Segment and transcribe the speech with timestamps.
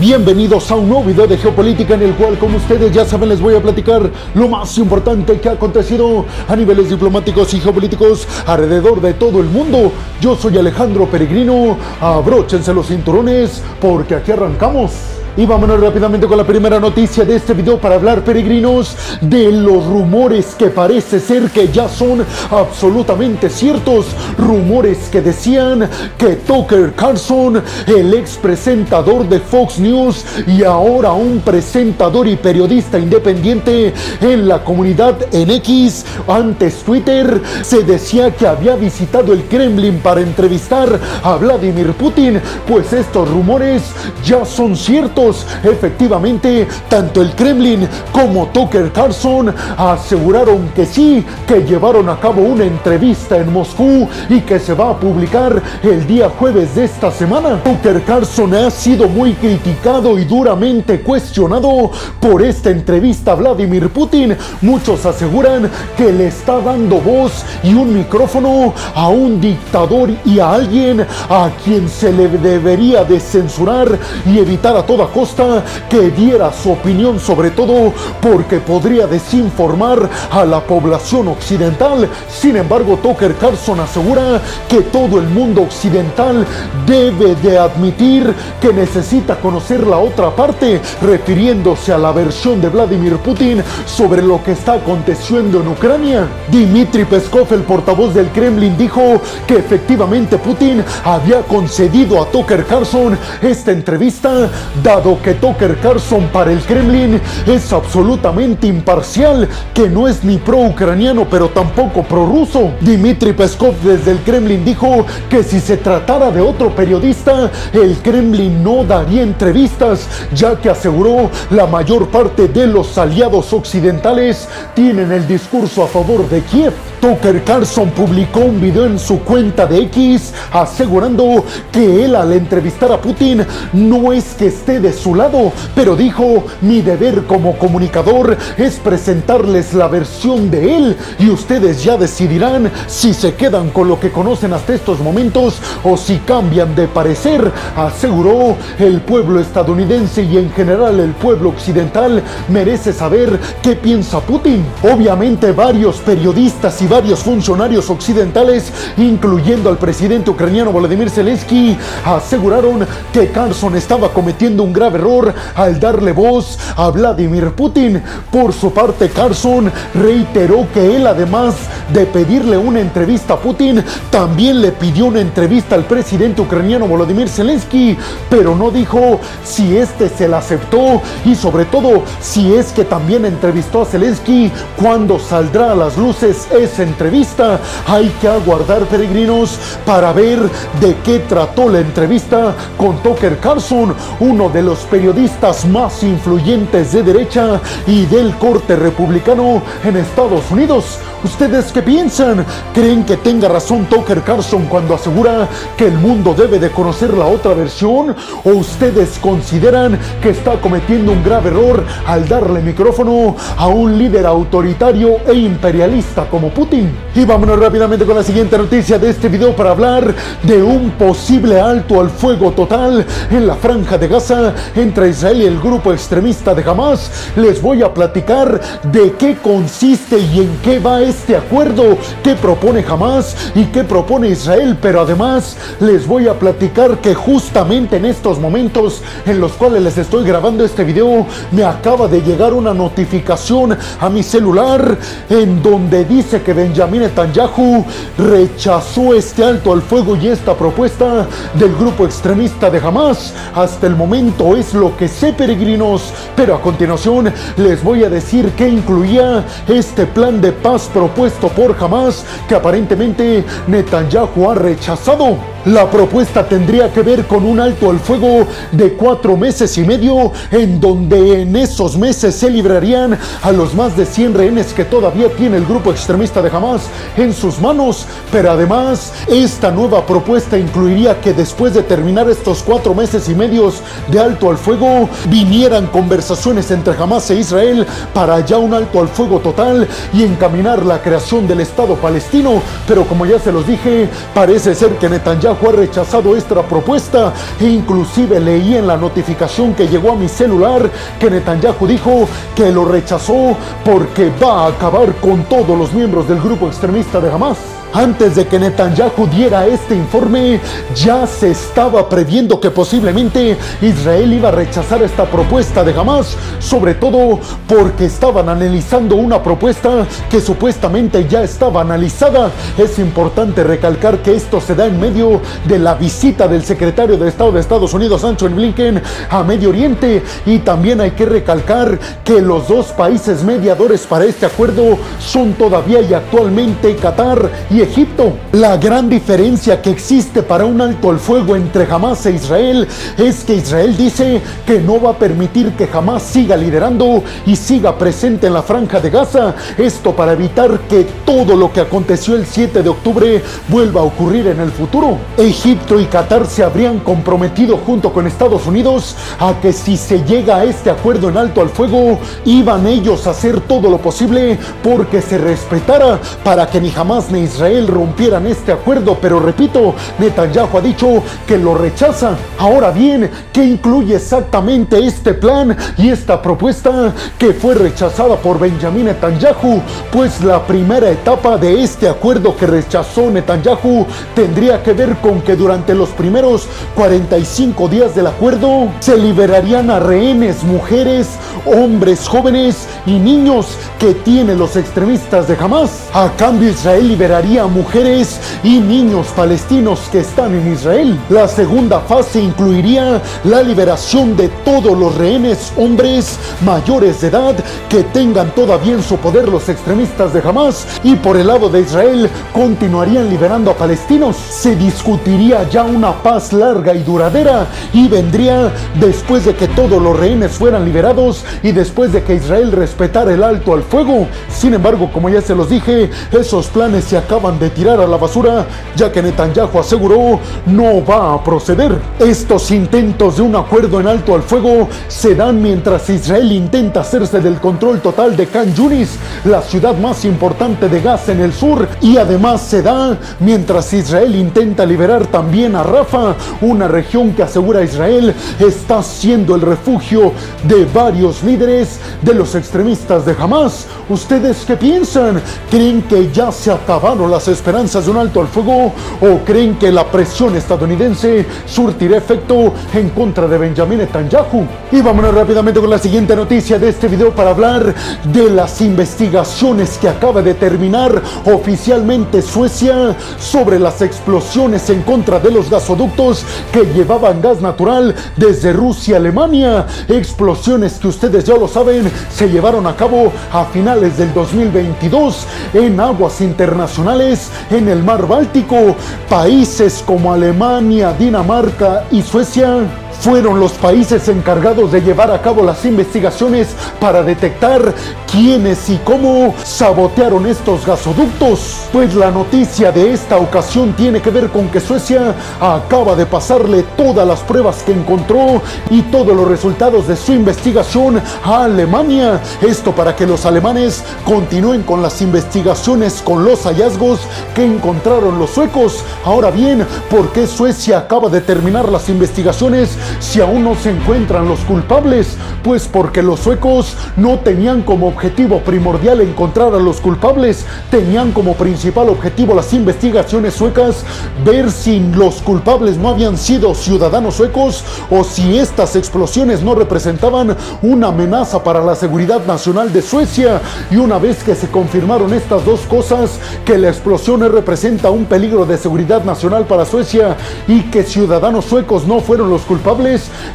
[0.00, 3.42] Bienvenidos a un nuevo video de geopolítica en el cual, como ustedes ya saben, les
[3.42, 9.02] voy a platicar lo más importante que ha acontecido a niveles diplomáticos y geopolíticos alrededor
[9.02, 9.92] de todo el mundo.
[10.18, 15.21] Yo soy Alejandro Peregrino, abróchense los cinturones porque aquí arrancamos.
[15.34, 19.86] Y vámonos rápidamente con la primera noticia de este video para hablar, peregrinos, de los
[19.86, 24.08] rumores que parece ser que ya son absolutamente ciertos.
[24.36, 31.40] Rumores que decían que Tucker Carlson, el ex presentador de Fox News y ahora un
[31.40, 38.76] presentador y periodista independiente en la comunidad en X, antes Twitter, se decía que había
[38.76, 42.38] visitado el Kremlin para entrevistar a Vladimir Putin.
[42.68, 43.82] Pues estos rumores
[44.22, 45.21] ya son ciertos
[45.62, 52.64] Efectivamente, tanto el Kremlin como Tucker Carlson aseguraron que sí, que llevaron a cabo una
[52.64, 57.62] entrevista en Moscú y que se va a publicar el día jueves de esta semana.
[57.62, 64.36] Tucker Carlson ha sido muy criticado y duramente cuestionado por esta entrevista a Vladimir Putin.
[64.60, 70.52] Muchos aseguran que le está dando voz y un micrófono a un dictador y a
[70.52, 76.52] alguien a quien se le debería de censurar y evitar a toda costa que diera
[76.52, 82.08] su opinión sobre todo porque podría desinformar a la población occidental.
[82.28, 86.46] Sin embargo, Tucker Carlson asegura que todo el mundo occidental
[86.86, 93.16] debe de admitir que necesita conocer la otra parte, refiriéndose a la versión de Vladimir
[93.18, 96.26] Putin sobre lo que está aconteciendo en Ucrania.
[96.50, 103.18] Dmitry Peskov, el portavoz del Kremlin, dijo que efectivamente Putin había concedido a Tucker Carlson
[103.40, 104.48] esta entrevista,
[104.82, 111.26] dado que Tucker Carlson para el Kremlin es absolutamente imparcial, que no es ni pro-ucraniano
[111.28, 112.70] pero tampoco pro-ruso.
[112.80, 118.62] Dmitry Peskov desde el Kremlin dijo que si se tratara de otro periodista, el Kremlin
[118.62, 125.26] no daría entrevistas, ya que aseguró la mayor parte de los aliados occidentales tienen el
[125.26, 126.72] discurso a favor de Kiev.
[127.00, 132.92] Tucker Carlson publicó un video en su cuenta de X asegurando que él al entrevistar
[132.92, 138.36] a Putin no es que esté de su lado, pero dijo, mi deber como comunicador
[138.56, 143.98] es presentarles la versión de él y ustedes ya decidirán si se quedan con lo
[143.98, 150.38] que conocen hasta estos momentos o si cambian de parecer, aseguró el pueblo estadounidense y
[150.38, 154.64] en general el pueblo occidental merece saber qué piensa Putin.
[154.82, 163.30] Obviamente varios periodistas y varios funcionarios occidentales, incluyendo al presidente ucraniano Volodymyr Zelensky, aseguraron que
[163.30, 168.02] Carson estaba cometiendo un error al darle voz a Vladimir Putin.
[168.30, 171.54] Por su parte, Carson reiteró que él, además
[171.92, 177.28] de pedirle una entrevista a Putin, también le pidió una entrevista al presidente ucraniano Volodymyr
[177.28, 177.96] Zelensky,
[178.30, 183.24] pero no dijo si este se la aceptó y sobre todo si es que también
[183.24, 184.50] entrevistó a Zelensky
[184.80, 187.60] cuando saldrá a las luces esa entrevista.
[187.86, 190.38] Hay que aguardar peregrinos para ver
[190.80, 197.02] de qué trató la entrevista con Tucker Carlson, uno de los periodistas más influyentes de
[197.02, 200.98] derecha y del corte republicano en Estados Unidos.
[201.24, 202.44] ¿Ustedes qué piensan?
[202.74, 207.26] ¿Creen que tenga razón Tucker Carlson cuando asegura que el mundo debe de conocer la
[207.26, 208.16] otra versión?
[208.44, 214.26] ¿O ustedes consideran que está cometiendo un grave error al darle micrófono a un líder
[214.26, 216.90] autoritario e imperialista como Putin?
[217.14, 220.12] Y vámonos rápidamente con la siguiente noticia de este video para hablar
[220.42, 225.46] de un posible alto al fuego total en la franja de Gaza entre Israel y
[225.46, 227.10] el grupo extremista de Hamas.
[227.36, 232.84] Les voy a platicar de qué consiste y en qué va este acuerdo, qué propone
[232.88, 238.38] Hamas y qué propone Israel, pero además les voy a platicar que justamente en estos
[238.38, 243.76] momentos en los cuales les estoy grabando este video, me acaba de llegar una notificación
[244.00, 244.96] a mi celular
[245.28, 247.84] en donde dice que Benjamin Netanyahu
[248.18, 253.32] rechazó este alto al fuego y esta propuesta del grupo extremista de Hamas.
[253.54, 258.50] Hasta el momento es lo que sé, peregrinos, pero a continuación les voy a decir
[258.56, 265.36] qué incluía este plan de paz propuesto por Hamas que aparentemente Netanyahu ha rechazado.
[265.66, 270.32] La propuesta tendría que ver con un alto al fuego de cuatro meses y medio,
[270.50, 275.28] en donde en esos meses se librarían a los más de 100 rehenes que todavía
[275.28, 278.06] tiene el grupo extremista de Hamas en sus manos.
[278.32, 283.82] Pero además, esta nueva propuesta incluiría que después de terminar estos cuatro meses y medios
[284.08, 289.06] de alto al fuego, vinieran conversaciones entre Hamas e Israel para ya un alto al
[289.06, 292.60] fuego total y encaminar la creación del Estado palestino.
[292.88, 297.66] Pero como ya se los dije, parece ser que Netanyahu Ha rechazado esta propuesta e
[297.66, 300.90] inclusive leí en la notificación que llegó a mi celular
[301.20, 303.54] que Netanyahu dijo que lo rechazó
[303.84, 307.81] porque va a acabar con todos los miembros del grupo extremista de Hamas.
[307.94, 310.60] Antes de que Netanyahu diera este informe,
[310.94, 316.94] ya se estaba previendo que posiblemente Israel iba a rechazar esta propuesta de Hamas, sobre
[316.94, 322.50] todo porque estaban analizando una propuesta que supuestamente ya estaba analizada.
[322.78, 327.28] Es importante recalcar que esto se da en medio de la visita del secretario de
[327.28, 330.22] Estado de Estados Unidos, Anthony Blinken, a Medio Oriente.
[330.46, 336.00] Y también hay que recalcar que los dos países mediadores para este acuerdo son todavía
[336.00, 338.32] y actualmente Qatar y Egipto.
[338.52, 342.86] La gran diferencia que existe para un alto al fuego entre Hamas e Israel
[343.18, 347.98] es que Israel dice que no va a permitir que Hamas siga liderando y siga
[347.98, 349.54] presente en la franja de Gaza.
[349.76, 354.46] Esto para evitar que todo lo que aconteció el 7 de octubre vuelva a ocurrir
[354.46, 355.18] en el futuro.
[355.36, 360.58] Egipto y Qatar se habrían comprometido junto con Estados Unidos a que si se llega
[360.58, 365.20] a este acuerdo en alto al fuego, iban ellos a hacer todo lo posible porque
[365.20, 370.80] se respetara para que ni Hamas ni Israel rompieran este acuerdo, pero repito, Netanyahu ha
[370.80, 372.36] dicho que lo rechaza.
[372.58, 379.06] Ahora bien, ¿qué incluye exactamente este plan y esta propuesta que fue rechazada por Benjamin
[379.06, 379.80] Netanyahu?
[380.10, 385.56] Pues la primera etapa de este acuerdo que rechazó Netanyahu tendría que ver con que
[385.56, 391.28] durante los primeros 45 días del acuerdo se liberarían a rehenes, mujeres,
[391.66, 396.08] hombres jóvenes y niños que tienen los extremistas de Hamas.
[396.12, 401.18] A cambio Israel liberaría mujeres y niños palestinos que están en Israel.
[401.28, 407.54] La segunda fase incluiría la liberación de todos los rehenes hombres mayores de edad
[407.88, 411.80] que tengan todavía en su poder los extremistas de Hamas y por el lado de
[411.80, 414.36] Israel continuarían liberando a palestinos.
[414.36, 420.18] Se discutiría ya una paz larga y duradera y vendría después de que todos los
[420.18, 424.26] rehenes fueran liberados y después de que Israel respetara el alto al fuego.
[424.48, 428.16] Sin embargo, como ya se los dije, esos planes se acaban de tirar a la
[428.16, 428.66] basura,
[428.96, 431.98] ya que Netanyahu aseguró no va a proceder.
[432.18, 437.40] Estos intentos de un acuerdo en alto al fuego se dan mientras Israel intenta hacerse
[437.40, 441.88] del control total de Khan Yunis, la ciudad más importante de Gaza en el sur,
[442.00, 447.82] y además se da mientras Israel intenta liberar también a Rafa, una región que asegura
[447.82, 450.32] Israel está siendo el refugio
[450.64, 453.86] de varios líderes de los extremistas de Hamas.
[454.08, 455.40] ¿Ustedes qué piensan?
[455.70, 459.90] ¿Creen que ya se acabaron las esperanzas de un alto al fuego o creen que
[459.90, 464.66] la presión estadounidense surtirá efecto en contra de Benjamin Netanyahu?
[464.92, 467.94] Y vámonos rápidamente con la siguiente noticia de este video para hablar
[468.24, 475.50] de las investigaciones que acaba de terminar oficialmente Suecia sobre las explosiones en contra de
[475.50, 479.86] los gasoductos que llevaban gas natural desde Rusia a Alemania.
[480.06, 485.98] Explosiones que ustedes ya lo saben se llevaron a cabo a finales del 2022 en
[485.98, 487.21] aguas internacionales
[487.70, 488.96] en el mar Báltico.
[489.28, 495.84] Países como Alemania, Dinamarca y Suecia fueron los países encargados de llevar a cabo las
[495.84, 497.94] investigaciones para detectar
[498.30, 501.86] quiénes y cómo sabotearon estos gasoductos.
[501.92, 506.82] Pues la noticia de esta ocasión tiene que ver con que Suecia acaba de pasarle
[506.96, 508.60] todas las pruebas que encontró
[508.90, 512.40] y todos los resultados de su investigación a Alemania.
[512.60, 517.20] Esto para que los alemanes continúen con las investigaciones con los hallazgos
[517.54, 519.04] que encontraron los suecos.
[519.24, 524.48] Ahora bien, ¿por qué Suecia acaba de terminar las investigaciones si aún no se encuentran
[524.48, 525.36] los culpables?
[525.62, 531.54] Pues porque los suecos no tenían como objetivo primordial encontrar a los culpables, tenían como
[531.54, 534.04] principal objetivo las investigaciones suecas,
[534.44, 540.56] ver si los culpables no habían sido ciudadanos suecos o si estas explosiones no representaban
[540.82, 543.60] una amenaza para la seguridad nacional de Suecia.
[543.90, 548.64] Y una vez que se confirmaron estas dos cosas, que la explosión representa un peligro
[548.66, 550.36] de seguridad nacional para Suecia
[550.68, 553.01] y que ciudadanos suecos no fueron los culpables,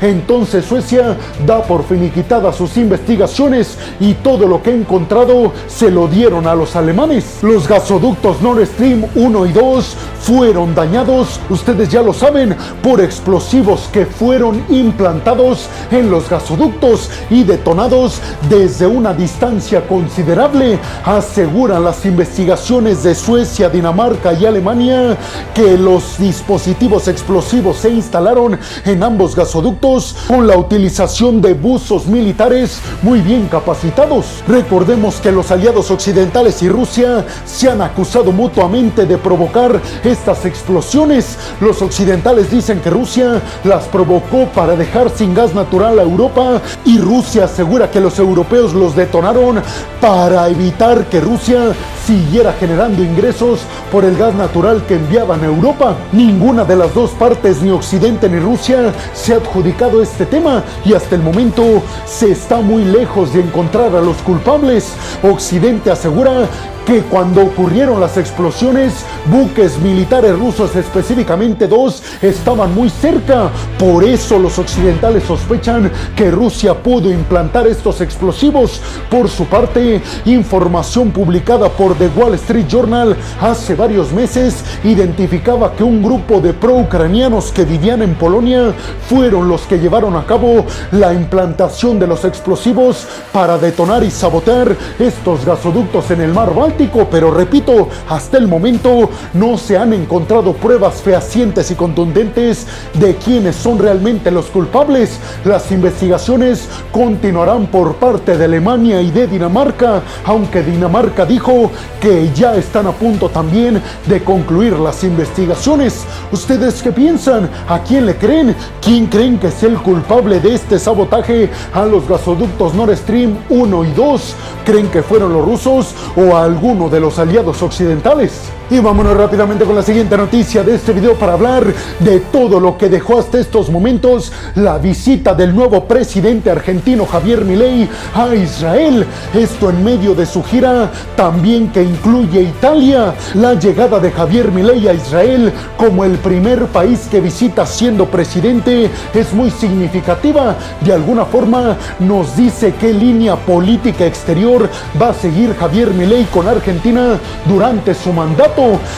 [0.02, 6.08] entonces Suecia da por finiquitadas sus investigaciones y todo lo que ha encontrado se lo
[6.08, 7.40] dieron a los alemanes.
[7.42, 13.90] Los gasoductos Nord Stream 1 y 2 fueron dañados, ustedes ya lo saben, por explosivos
[13.94, 20.80] que fueron implantados en los gasoductos y detonados desde una distancia considerable.
[21.06, 25.18] Aseguran las investigaciones de Suecia, Dinamarca y Alemania
[25.54, 32.82] que los dispositivos explosivos se instalaron en ambos gasoductos con la utilización de buzos militares
[33.02, 34.44] muy bien capacitados.
[34.48, 41.38] Recordemos que los aliados occidentales y Rusia se han acusado mutuamente de provocar estas explosiones.
[41.62, 46.98] Los occidentales dicen que Rusia las provocó para dejar sin gas natural a Europa y
[46.98, 49.62] Rusia asegura que los europeos los detonaron
[50.02, 51.74] para evitar que Rusia
[52.08, 53.60] siguiera generando ingresos
[53.92, 55.98] por el gas natural que enviaban a Europa.
[56.14, 60.94] Ninguna de las dos partes, ni Occidente ni Rusia, se ha adjudicado este tema y
[60.94, 64.94] hasta el momento se está muy lejos de encontrar a los culpables.
[65.22, 66.48] Occidente asegura
[66.88, 73.50] que cuando ocurrieron las explosiones, buques militares rusos, específicamente dos, estaban muy cerca.
[73.78, 78.80] Por eso los occidentales sospechan que Rusia pudo implantar estos explosivos.
[79.12, 85.84] Por su parte, información publicada por The Wall Street Journal hace varios meses identificaba que
[85.84, 88.74] un grupo de pro-ucranianos que vivían en Polonia
[89.10, 94.74] fueron los que llevaron a cabo la implantación de los explosivos para detonar y sabotear
[94.98, 96.77] estos gasoductos en el mar Báltico
[97.10, 103.56] pero repito, hasta el momento no se han encontrado pruebas fehacientes y contundentes de quiénes
[103.56, 105.20] son realmente los culpables.
[105.44, 112.56] Las investigaciones continuarán por parte de Alemania y de Dinamarca, aunque Dinamarca dijo que ya
[112.56, 116.06] están a punto también de concluir las investigaciones.
[116.32, 117.50] ¿Ustedes qué piensan?
[117.68, 118.56] ¿A quién le creen?
[118.82, 123.86] ¿Quién creen que es el culpable de este sabotaje a los gasoductos Nord Stream 1
[123.86, 124.36] y 2?
[124.64, 128.52] ¿Creen que fueron los rusos o algún uno de los aliados occidentales.
[128.70, 131.64] Y vámonos rápidamente con la siguiente noticia de este video para hablar
[132.00, 137.46] de todo lo que dejó hasta estos momentos la visita del nuevo presidente argentino Javier
[137.46, 139.06] Milei a Israel.
[139.34, 143.14] Esto en medio de su gira también que incluye Italia.
[143.36, 148.90] La llegada de Javier Milei a Israel como el primer país que visita siendo presidente
[149.14, 150.58] es muy significativa.
[150.82, 154.70] De alguna forma nos dice qué línea política exterior
[155.02, 158.57] va a seguir Javier Milei con Argentina durante su mandato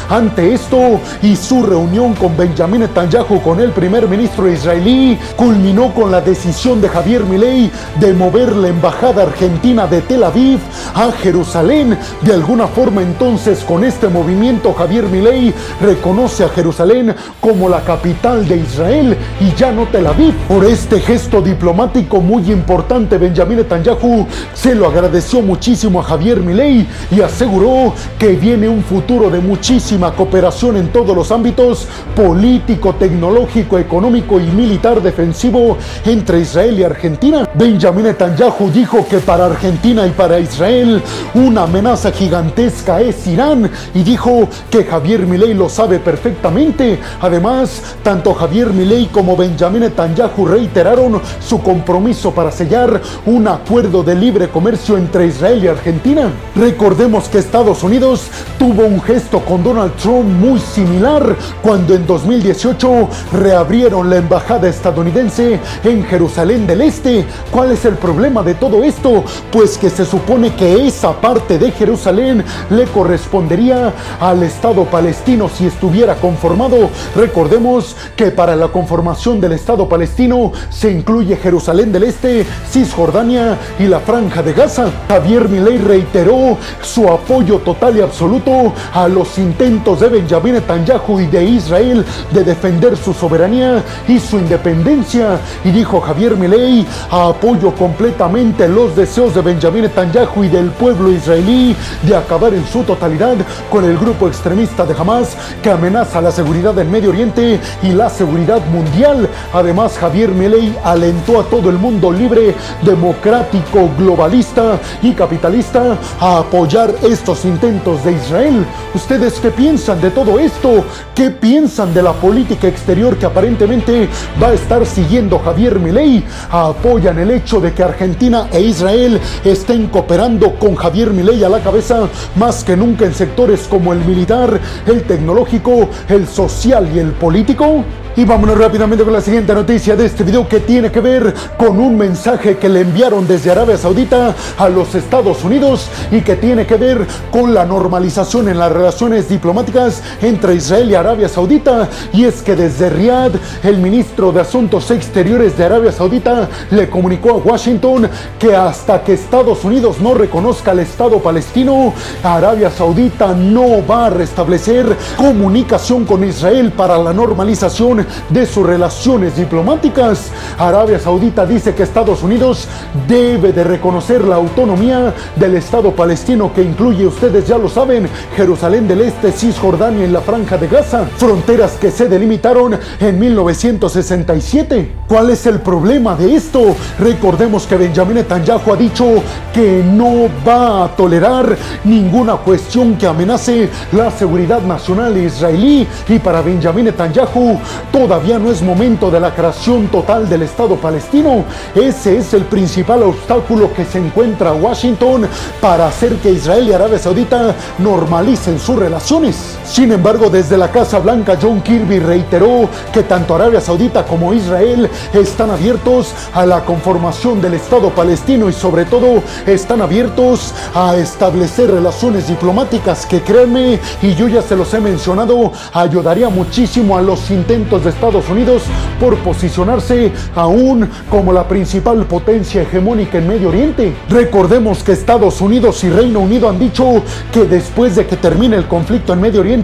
[0.09, 6.11] ante esto y su reunión con Benjamin Netanyahu con el primer ministro israelí culminó con
[6.11, 10.59] la decisión de Javier Milei de mover la embajada argentina de Tel Aviv
[10.95, 11.97] a Jerusalén.
[12.21, 18.47] De alguna forma entonces con este movimiento Javier Milei reconoce a Jerusalén como la capital
[18.47, 20.33] de Israel y ya no Tel Aviv.
[20.47, 26.87] Por este gesto diplomático muy importante Benjamin Netanyahu se lo agradeció muchísimo a Javier Milei
[27.11, 33.79] y aseguró que viene un futuro de muchísima cooperación en todos los ámbitos político, tecnológico,
[33.79, 35.75] económico y militar defensivo
[36.05, 37.49] entre Israel y Argentina.
[37.55, 41.01] Benjamin Netanyahu dijo que para Argentina y para Israel
[41.33, 46.99] una amenaza gigantesca es Irán y dijo que Javier Milei lo sabe perfectamente.
[47.19, 54.13] Además, tanto Javier Milei como Benjamin Netanyahu reiteraron su compromiso para sellar un acuerdo de
[54.13, 56.31] libre comercio entre Israel y Argentina.
[56.55, 58.27] Recordemos que Estados Unidos
[58.59, 65.59] tuvo un gesto con Donald Trump muy similar cuando en 2018 reabrieron la embajada estadounidense
[65.83, 67.25] en Jerusalén del Este.
[67.51, 69.23] ¿Cuál es el problema de todo esto?
[69.51, 75.67] Pues que se supone que esa parte de Jerusalén le correspondería al Estado palestino si
[75.67, 76.89] estuviera conformado.
[77.15, 83.83] Recordemos que para la conformación del Estado palestino se incluye Jerusalén del Este, Cisjordania y
[83.83, 84.89] la Franja de Gaza.
[85.07, 91.27] Javier Milei reiteró su apoyo total y absoluto a los intentos de Benjamin Netanyahu y
[91.27, 95.39] de Israel de defender su soberanía y su independencia.
[95.63, 101.75] Y dijo Javier Milei, apoyo completamente los deseos de Benjamin Netanyahu y del pueblo israelí
[102.03, 103.35] de acabar en su totalidad
[103.69, 108.09] con el grupo extremista de Hamas que amenaza la seguridad del Medio Oriente y la
[108.09, 109.29] seguridad mundial.
[109.53, 116.93] Además, Javier Milei alentó a todo el mundo libre, democrático, globalista y capitalista a apoyar
[117.03, 118.65] estos intentos de Israel.
[118.93, 120.85] Usted ¿Ustedes qué piensan de todo esto?
[121.13, 124.07] ¿Qué piensan de la política exterior que aparentemente
[124.41, 126.23] va a estar siguiendo Javier Milei?
[126.49, 131.59] ¿Apoyan el hecho de que Argentina e Israel estén cooperando con Javier Milei a la
[131.59, 132.07] cabeza
[132.37, 137.83] más que nunca en sectores como el militar, el tecnológico, el social y el político?
[138.15, 141.79] Y vámonos rápidamente con la siguiente noticia de este video que tiene que ver con
[141.79, 146.65] un mensaje que le enviaron desde Arabia Saudita a los Estados Unidos y que tiene
[146.65, 151.87] que ver con la normalización en las relaciones diplomáticas entre Israel y Arabia Saudita.
[152.11, 157.29] Y es que desde Riyadh, el ministro de Asuntos Exteriores de Arabia Saudita le comunicó
[157.29, 163.85] a Washington que hasta que Estados Unidos no reconozca al Estado palestino, Arabia Saudita no
[163.85, 167.98] va a restablecer comunicación con Israel para la normalización
[168.29, 170.31] de sus relaciones diplomáticas.
[170.57, 172.67] Arabia Saudita dice que Estados Unidos
[173.07, 178.87] debe de reconocer la autonomía del Estado palestino que incluye, ustedes ya lo saben, Jerusalén
[178.87, 184.95] del Este, Cisjordania y la Franja de Gaza, fronteras que se delimitaron en 1967.
[185.07, 186.75] ¿Cuál es el problema de esto?
[186.99, 189.05] Recordemos que Benjamin Netanyahu ha dicho
[189.53, 196.41] que no va a tolerar ninguna cuestión que amenace la seguridad nacional israelí y para
[196.41, 197.59] Benjamin Netanyahu
[197.91, 201.45] todavía no es momento de la creación total del Estado palestino.
[201.75, 205.27] Ese es el principal obstáculo que se encuentra Washington
[205.61, 209.58] para hacer que Israel y Arabia Saudita normalicen sus relaciones.
[209.69, 214.89] Sin embargo, desde la Casa Blanca, John Kirby reiteró que tanto Arabia Saudita como Israel
[215.13, 221.69] están abiertos a la conformación del Estado palestino y sobre todo están abiertos a establecer
[221.69, 227.29] relaciones diplomáticas que créanme, y yo ya se los he mencionado, ayudaría muchísimo a los
[227.29, 228.63] intentos de Estados Unidos
[228.99, 233.95] por posicionarse aún como la principal potencia hegemónica en Medio Oriente.
[234.09, 238.67] Recordemos que Estados Unidos y Reino Unido han dicho que después de que termine el
[238.67, 239.58] conflicto en Medio Oriente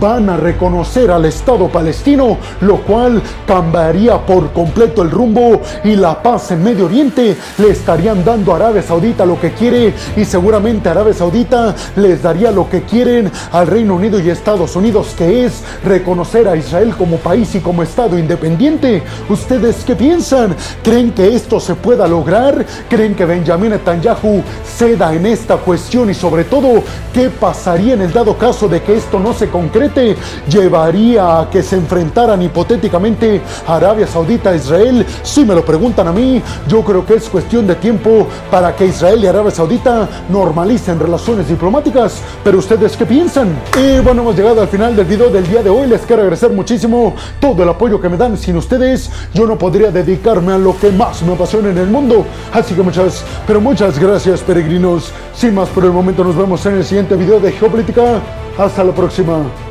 [0.00, 6.22] van a reconocer al Estado palestino, lo cual cambiaría por completo el rumbo y la
[6.22, 7.36] paz en Medio Oriente.
[7.58, 12.50] Le estarían dando a Arabia Saudita lo que quiere y seguramente Arabia Saudita les daría
[12.50, 17.16] lo que quieren al Reino Unido y Estados Unidos, que es reconocer a Israel como
[17.16, 19.02] país y como Estado independiente.
[19.28, 20.54] ¿Ustedes qué piensan?
[20.82, 22.64] ¿Creen que esto se pueda lograr?
[22.88, 28.12] ¿Creen que Benjamin Netanyahu ceda en esta cuestión y sobre todo qué pasaría en el
[28.12, 30.16] dado caso de que esto no se concrete?
[30.48, 35.04] ¿Llevaría a que se enfrentaran hipotéticamente Arabia Saudita a Israel?
[35.22, 38.86] Si me lo preguntan a mí, yo creo que es cuestión de tiempo para que
[38.86, 42.22] Israel y Arabia Saudita normalicen relaciones diplomáticas.
[42.42, 43.54] Pero ustedes qué piensan?
[43.78, 45.86] Y bueno, hemos llegado al final del video del día de hoy.
[45.88, 48.38] Les quiero agradecer muchísimo todo el apoyo que me dan.
[48.38, 52.24] Sin ustedes, yo no podría dedicarme a lo que más me apasiona en el mundo.
[52.50, 55.12] Así que muchas, pero muchas gracias, peregrinos.
[55.34, 58.22] Sin más por el momento, nos vemos en el siguiente video de Geopolítica.
[58.58, 59.67] Hasta la próxima.